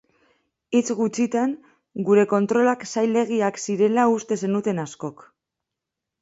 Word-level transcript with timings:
Hitz 0.77 0.93
gutxitan, 1.01 1.51
gure 2.07 2.23
kontrolak 2.31 2.87
zailegiak 2.95 3.61
zirela 3.67 4.07
uste 4.15 4.39
zenuten 4.47 4.83
askok. 4.87 5.25